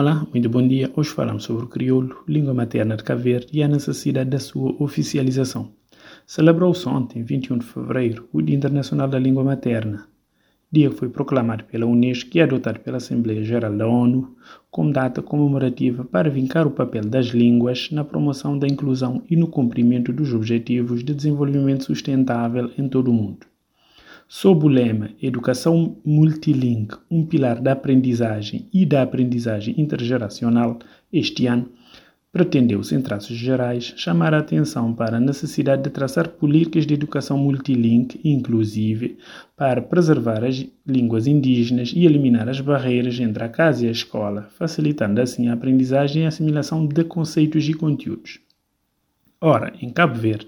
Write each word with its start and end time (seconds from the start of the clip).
Olá, 0.00 0.26
muito 0.32 0.48
bom 0.48 0.66
dia. 0.66 0.90
Hoje 0.96 1.10
falamos 1.10 1.44
sobre 1.44 1.66
o 1.66 1.68
crioulo, 1.68 2.24
língua 2.26 2.54
materna 2.54 2.96
de 2.96 3.04
Cabo 3.04 3.20
Verde 3.20 3.48
e 3.52 3.62
a 3.62 3.68
necessidade 3.68 4.30
da 4.30 4.38
sua 4.38 4.74
oficialização. 4.82 5.72
Celebrou-se 6.26 6.88
ontem, 6.88 7.22
21 7.22 7.58
de 7.58 7.66
fevereiro, 7.66 8.26
o 8.32 8.40
Dia 8.40 8.56
Internacional 8.56 9.06
da 9.08 9.18
Língua 9.18 9.44
Materna, 9.44 10.08
dia 10.72 10.88
que 10.88 10.96
foi 10.96 11.10
proclamado 11.10 11.64
pela 11.64 11.84
Unesco 11.84 12.30
e 12.34 12.40
adotado 12.40 12.80
pela 12.80 12.96
Assembleia 12.96 13.44
Geral 13.44 13.76
da 13.76 13.86
ONU 13.86 14.34
como 14.70 14.90
data 14.90 15.20
comemorativa 15.20 16.02
para 16.02 16.30
vincar 16.30 16.66
o 16.66 16.70
papel 16.70 17.04
das 17.04 17.26
línguas 17.26 17.90
na 17.90 18.02
promoção 18.02 18.58
da 18.58 18.66
inclusão 18.66 19.22
e 19.28 19.36
no 19.36 19.48
cumprimento 19.48 20.14
dos 20.14 20.32
Objetivos 20.32 21.04
de 21.04 21.14
Desenvolvimento 21.14 21.84
Sustentável 21.84 22.70
em 22.78 22.88
todo 22.88 23.10
o 23.10 23.12
mundo. 23.12 23.49
Sob 24.32 24.64
o 24.64 24.68
lema 24.68 25.10
Educação 25.20 25.96
Multilingue, 26.04 26.94
um 27.10 27.26
pilar 27.26 27.60
da 27.60 27.72
aprendizagem 27.72 28.68
e 28.72 28.86
da 28.86 29.02
aprendizagem 29.02 29.74
intergeracional, 29.76 30.78
este 31.12 31.48
ano, 31.48 31.68
pretendeu-se, 32.30 32.94
em 32.94 33.02
traços 33.02 33.36
gerais, 33.36 33.92
chamar 33.96 34.32
a 34.32 34.38
atenção 34.38 34.94
para 34.94 35.16
a 35.16 35.20
necessidade 35.20 35.82
de 35.82 35.90
traçar 35.90 36.28
políticas 36.28 36.86
de 36.86 36.94
educação 36.94 37.36
multilingue 37.36 38.20
inclusive 38.22 39.18
para 39.56 39.82
preservar 39.82 40.44
as 40.44 40.64
línguas 40.86 41.26
indígenas 41.26 41.92
e 41.92 42.06
eliminar 42.06 42.48
as 42.48 42.60
barreiras 42.60 43.18
entre 43.18 43.42
a 43.42 43.48
casa 43.48 43.84
e 43.84 43.88
a 43.88 43.92
escola, 43.92 44.48
facilitando 44.56 45.20
assim 45.20 45.48
a 45.48 45.54
aprendizagem 45.54 46.22
e 46.22 46.24
a 46.24 46.28
assimilação 46.28 46.86
de 46.86 47.02
conceitos 47.02 47.68
e 47.68 47.74
conteúdos. 47.74 48.38
Ora, 49.40 49.72
em 49.82 49.90
Cabo 49.90 50.14
Verde, 50.14 50.46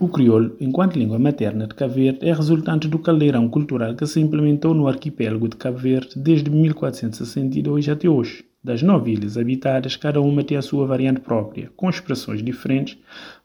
o 0.00 0.08
crioulo, 0.08 0.56
enquanto 0.60 0.98
língua 0.98 1.18
materna 1.18 1.66
de 1.66 1.74
Cabo 1.74 1.94
Verde, 1.94 2.18
é 2.22 2.32
resultante 2.32 2.88
do 2.88 2.98
caldeirão 2.98 3.48
cultural 3.48 3.94
que 3.94 4.06
se 4.06 4.20
implementou 4.20 4.74
no 4.74 4.88
arquipélago 4.88 5.48
de 5.48 5.56
Cabo 5.56 5.78
Verde 5.78 6.10
desde 6.16 6.50
1462 6.50 7.88
até 7.88 8.08
hoje. 8.08 8.44
Das 8.62 8.82
nove 8.82 9.12
ilhas 9.12 9.36
habitadas, 9.36 9.94
cada 9.94 10.20
uma 10.20 10.42
tem 10.42 10.56
a 10.56 10.62
sua 10.62 10.86
variante 10.86 11.20
própria, 11.20 11.70
com 11.76 11.88
expressões 11.88 12.42
diferentes, 12.42 12.98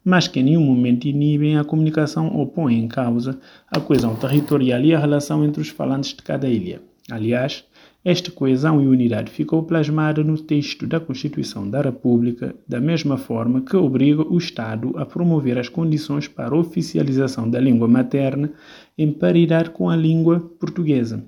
mas 0.04 0.28
que 0.28 0.40
em 0.40 0.44
nenhum 0.44 0.62
momento 0.62 1.08
inibem 1.08 1.58
a 1.58 1.64
comunicação 1.64 2.34
ou 2.34 2.48
põem 2.48 2.80
em 2.80 2.88
causa 2.88 3.38
a 3.70 3.80
coesão 3.80 4.16
territorial 4.16 4.82
e 4.82 4.96
a 4.96 5.00
relação 5.00 5.44
entre 5.44 5.62
os 5.62 5.70
falantes 5.70 6.16
de 6.16 6.24
cada 6.24 6.48
ilha. 6.48 6.82
Aliás, 7.12 7.66
esta 8.04 8.32
coesão 8.32 8.82
e 8.82 8.88
unidade 8.88 9.30
ficou 9.30 9.62
plasmada 9.64 10.24
no 10.24 10.38
texto 10.38 10.88
da 10.88 11.02
Constituição 11.02 11.70
da 11.70 11.82
República, 11.82 12.56
da 12.66 12.80
mesma 12.80 13.18
forma 13.18 13.60
que 13.60 13.76
obriga 13.76 14.22
o 14.22 14.38
Estado 14.38 14.98
a 14.98 15.06
promover 15.06 15.58
as 15.58 15.68
condições 15.68 16.26
para 16.26 16.56
a 16.56 16.58
oficialização 16.58 17.50
da 17.50 17.60
língua 17.60 17.90
materna 17.90 18.52
em 18.98 19.12
paridade 19.12 19.72
com 19.72 19.90
a 19.90 19.98
língua 19.98 20.40
portuguesa. 20.40 21.26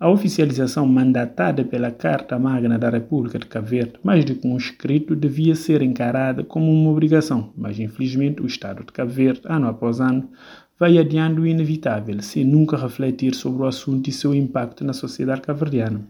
A 0.00 0.08
oficialização 0.08 0.86
mandatada 0.86 1.64
pela 1.64 1.90
Carta 1.90 2.38
Magna 2.38 2.78
da 2.78 2.90
República 2.90 3.38
de 3.38 3.46
Cabo 3.46 3.68
Verde, 3.68 3.94
mais 4.02 4.24
do 4.24 4.34
que 4.34 4.46
um 4.46 4.56
escrito, 4.56 5.14
devia 5.14 5.54
ser 5.54 5.82
encarada 5.82 6.42
como 6.42 6.72
uma 6.72 6.90
obrigação, 6.90 7.52
mas 7.56 7.78
infelizmente 7.78 8.42
o 8.42 8.46
Estado 8.46 8.84
de 8.84 8.92
Cabo 8.92 9.10
Verde, 9.10 9.42
ano 9.44 9.68
após 9.68 10.00
ano, 10.00 10.28
vai 10.78 10.98
adiando 10.98 11.42
o 11.42 11.46
inevitável, 11.46 12.20
sem 12.20 12.44
nunca 12.44 12.76
refletir 12.76 13.34
sobre 13.34 13.62
o 13.62 13.66
assunto 13.66 14.08
e 14.08 14.12
seu 14.12 14.34
impacto 14.34 14.84
na 14.84 14.92
sociedade 14.92 15.40
cabo-verdiana. 15.40 16.06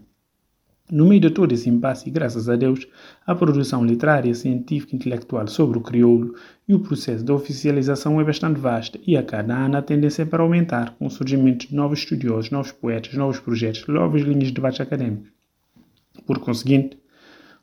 No 0.91 1.07
meio 1.07 1.19
de 1.19 1.31
todo 1.31 1.51
esse 1.51 1.67
impasse, 1.67 2.07
e 2.07 2.11
graças 2.11 2.47
a 2.47 2.55
Deus, 2.55 2.87
a 3.25 3.33
produção 3.33 3.83
literária, 3.83 4.33
científica 4.35 4.93
e 4.93 4.95
intelectual 4.97 5.47
sobre 5.47 5.79
o 5.79 5.81
crioulo 5.81 6.35
e 6.67 6.75
o 6.75 6.79
processo 6.79 7.23
de 7.23 7.31
oficialização 7.31 8.21
é 8.21 8.23
bastante 8.23 8.59
vasta 8.59 8.99
e 9.05 9.17
a 9.17 9.23
cada 9.23 9.55
ano 9.55 9.77
a 9.77 9.81
tendência 9.81 10.21
é 10.21 10.25
para 10.25 10.43
aumentar, 10.43 10.95
com 10.97 11.07
o 11.07 11.09
surgimento 11.09 11.67
de 11.67 11.75
novos 11.75 11.99
estudiosos, 11.99 12.51
novos 12.51 12.71
poetas, 12.71 13.15
novos 13.15 13.39
projetos, 13.39 13.87
novas 13.87 14.21
linhas 14.21 14.49
de 14.49 14.53
debate 14.53 14.79
académico. 14.79 15.25
Por 16.23 16.37
conseguinte, 16.37 16.99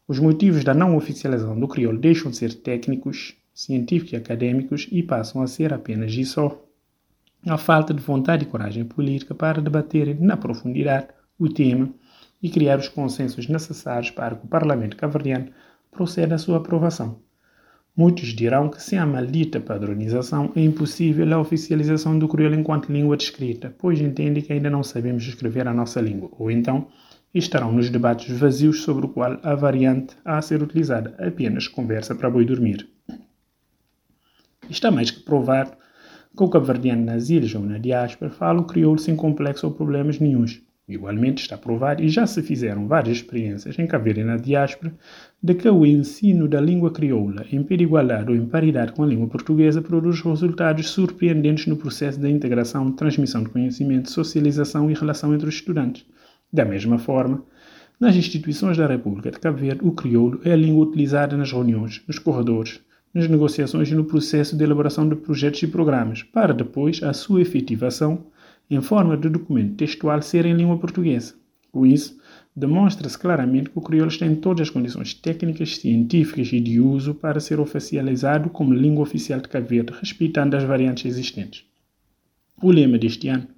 os 0.08 0.19
motivos 0.19 0.64
da 0.64 0.75
não 0.75 0.97
oficialização 0.97 1.58
do 1.58 1.69
crioulo 1.69 1.98
deixam 1.98 2.33
de 2.33 2.39
ser 2.39 2.55
técnicos, 2.55 3.36
científicos 3.55 4.14
e 4.14 4.17
acadêmicos 4.17 4.89
e 4.91 5.00
passam 5.00 5.42
a 5.42 5.47
ser 5.47 5.73
apenas 5.73 6.12
e 6.12 6.25
só 6.25 6.61
a 7.47 7.58
falta 7.58 7.92
de 7.92 8.03
vontade 8.03 8.45
e 8.45 8.47
coragem 8.47 8.85
política 8.85 9.35
para 9.35 9.61
debater 9.61 10.20
na 10.20 10.36
profundidade 10.36 11.08
o 11.39 11.48
tema 11.48 11.92
e 12.42 12.48
criar 12.51 12.79
os 12.79 12.89
consensos 12.89 13.48
necessários 13.48 14.11
para 14.11 14.36
que 14.36 14.45
o 14.45 14.48
Parlamento 14.48 14.97
caverdiano 14.97 15.48
proceda 15.91 16.35
à 16.35 16.39
sua 16.39 16.58
aprovação. 16.58 17.20
Muitos 17.95 18.29
dirão 18.29 18.70
que 18.70 18.83
sem 18.83 18.98
a 18.98 19.05
maldita 19.05 19.61
padronização 19.61 20.51
é 20.57 20.63
impossível 20.63 21.30
a 21.35 21.39
oficialização 21.39 22.19
do 22.19 22.27
crioulo 22.27 22.55
enquanto 22.55 22.91
língua 22.91 23.17
de 23.17 23.25
escrita, 23.25 23.74
pois 23.79 24.01
entendem 24.01 24.42
que 24.42 24.53
ainda 24.53 24.70
não 24.70 24.83
sabemos 24.83 25.24
escrever 25.24 25.69
a 25.69 25.74
nossa 25.74 26.01
língua, 26.01 26.30
ou 26.39 26.51
então 26.51 26.89
estarão 27.35 27.70
nos 27.70 27.91
debates 27.91 28.39
vazios 28.39 28.83
sobre 28.83 29.07
o 29.07 29.09
qual 29.09 29.39
a 29.42 29.55
variante 29.55 30.17
a 30.24 30.41
ser 30.41 30.63
utilizada 30.63 31.14
apenas 31.19 31.69
conversa 31.69 32.14
para 32.14 32.30
boi 32.30 32.47
dormir. 32.47 32.89
Está 34.70 34.91
mais 34.91 35.11
que 35.11 35.20
provado 35.20 35.73
que 36.37 36.43
o 36.43 36.48
cabo-verdiano 36.48 37.07
ilhas 37.29 37.55
ou 37.55 37.63
na 37.63 37.79
diáspora 37.79 38.31
fala 38.31 38.61
o 38.61 38.65
crioulo 38.65 38.98
sem 38.98 39.15
complexo 39.15 39.67
ou 39.67 39.73
problemas 39.73 40.19
nenhums. 40.19 40.63
Igualmente 40.89 41.43
está 41.43 41.57
provado 41.57 42.03
e 42.03 42.09
já 42.09 42.27
se 42.27 42.43
fizeram 42.43 42.89
várias 42.89 43.19
experiências 43.19 43.79
em 43.79 43.87
Cabo 43.87 44.05
Verde 44.05 44.25
na 44.25 44.37
diáspora 44.37 44.92
de 45.41 45.55
que 45.55 45.69
o 45.69 45.87
ensino 45.87 46.48
da 46.48 46.61
língua 46.61 46.91
crioula 46.91 47.47
em 47.53 47.63
pé 47.63 47.77
de 47.77 47.85
igualdade 47.85 48.31
ou 48.31 48.37
em 48.37 48.47
paridade 48.47 48.92
com 48.92 49.05
a 49.05 49.07
língua 49.07 49.29
portuguesa 49.29 49.81
produz 49.81 50.21
resultados 50.21 50.91
surpreendentes 50.91 51.67
no 51.67 51.77
processo 51.77 52.19
de 52.19 52.29
integração, 52.29 52.91
transmissão 52.92 53.45
de 53.45 53.51
conhecimento, 53.51 54.11
socialização 54.11 54.91
e 54.91 54.95
relação 54.95 55.33
entre 55.35 55.48
os 55.48 55.55
estudantes. 55.55 56.05
Da 56.53 56.65
mesma 56.65 56.98
forma, 56.98 57.45
nas 58.01 58.17
instituições 58.17 58.77
da 58.77 58.87
República 58.87 59.31
de 59.31 59.39
Cabo 59.39 59.59
Verde, 59.59 59.81
o 59.85 59.92
crioulo 59.92 60.41
é 60.45 60.53
a 60.53 60.57
língua 60.57 60.85
utilizada 60.85 61.37
nas 61.37 61.53
reuniões, 61.53 62.03
nos 62.09 62.19
corredores, 62.19 62.81
nas 63.12 63.28
negociações 63.28 63.90
e 63.90 63.95
no 63.95 64.05
processo 64.05 64.56
de 64.56 64.64
elaboração 64.64 65.08
de 65.08 65.17
projetos 65.17 65.62
e 65.62 65.67
programas, 65.67 66.23
para 66.23 66.55
depois 66.55 67.02
a 67.02 67.12
sua 67.12 67.42
efetivação 67.42 68.24
em 68.70 68.80
forma 68.80 69.17
de 69.17 69.28
documento 69.28 69.77
textual 69.77 70.23
ser 70.23 70.46
em 70.46 70.55
língua 70.55 70.78
portuguesa. 70.78 71.34
Com 71.70 71.86
isso, 71.86 72.18
demonstra-se 72.55 73.18
claramente 73.18 73.70
que 73.70 73.78
o 73.78 73.83
crioulo 73.83 74.17
tem 74.17 74.34
todas 74.34 74.62
as 74.62 74.70
condições 74.70 75.14
técnicas, 75.14 75.77
científicas 75.77 76.52
e 76.52 76.61
de 76.61 76.80
uso 76.80 77.14
para 77.14 77.40
ser 77.40 77.61
oficializado 77.61 78.50
como 78.50 78.74
língua 78.74 79.02
oficial 79.02 79.40
de 79.40 79.48
Cabo 79.48 79.68
Verde, 79.68 79.92
respeitando 79.98 80.56
as 80.56 80.64
variantes 80.64 81.06
existentes. 81.06 81.64
O 82.62 82.70
lema 82.70 82.98
deste 82.98 83.29
ano 83.29 83.48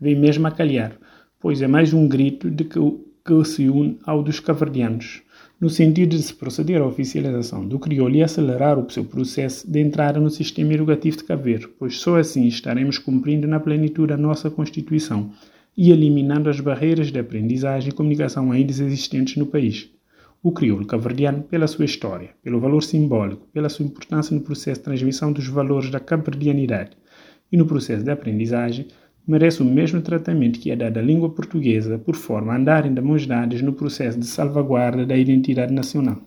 vem 0.00 0.16
mesmo 0.16 0.46
a 0.46 0.50
calhar, 0.50 0.92
pois 1.38 1.62
é 1.62 1.66
mais 1.66 1.92
um 1.92 2.08
grito 2.08 2.50
de 2.50 2.64
que, 2.64 2.80
que 3.24 3.44
se 3.44 3.68
une 3.68 3.98
ao 4.04 4.22
dos 4.22 4.40
caverdianos, 4.40 5.22
no 5.60 5.68
sentido 5.68 6.10
de 6.10 6.22
se 6.22 6.32
proceder 6.32 6.80
à 6.80 6.86
oficialização 6.86 7.66
do 7.66 7.80
crioulo 7.80 8.14
e 8.14 8.22
acelerar 8.22 8.78
o 8.78 8.88
seu 8.88 9.04
processo 9.04 9.68
de 9.68 9.80
entrada 9.80 10.20
no 10.20 10.30
sistema 10.30 10.72
educativo 10.72 11.16
de 11.16 11.24
Cabo 11.24 11.42
Verde, 11.42 11.68
pois 11.78 11.98
só 11.98 12.16
assim 12.16 12.46
estaremos 12.46 12.96
cumprindo 12.96 13.48
na 13.48 13.58
plenitude 13.58 14.12
a 14.12 14.16
nossa 14.16 14.50
Constituição 14.50 15.32
e 15.76 15.90
eliminando 15.90 16.48
as 16.48 16.60
barreiras 16.60 17.10
de 17.10 17.18
aprendizagem 17.18 17.90
e 17.90 17.94
comunicação 17.94 18.52
ainda 18.52 18.70
existentes 18.70 19.36
no 19.36 19.46
país. 19.46 19.90
O 20.40 20.52
crioulo 20.52 20.86
caverdiano, 20.86 21.42
pela 21.42 21.66
sua 21.66 21.84
história, 21.84 22.30
pelo 22.40 22.60
valor 22.60 22.84
simbólico, 22.84 23.48
pela 23.52 23.68
sua 23.68 23.84
importância 23.84 24.34
no 24.34 24.42
processo 24.42 24.80
de 24.80 24.84
transmissão 24.84 25.32
dos 25.32 25.48
valores 25.48 25.90
da 25.90 25.98
caverdianidade 25.98 26.92
e 27.50 27.56
no 27.56 27.66
processo 27.66 28.04
de 28.04 28.10
aprendizagem, 28.12 28.86
merece 29.28 29.62
o 29.62 29.64
mesmo 29.66 30.00
tratamento 30.00 30.58
que 30.58 30.70
é 30.70 30.76
dado 30.76 30.98
à 30.98 31.02
língua 31.02 31.28
portuguesa, 31.28 31.98
por 31.98 32.16
forma 32.16 32.54
a 32.54 32.56
andarem 32.56 32.94
de 32.94 33.00
mãos 33.02 33.26
dadas 33.26 33.60
no 33.60 33.74
processo 33.74 34.18
de 34.18 34.26
salvaguarda 34.26 35.04
da 35.04 35.16
identidade 35.16 35.72
nacional. 35.72 36.18